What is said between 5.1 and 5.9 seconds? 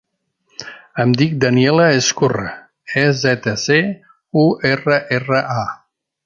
erra, a.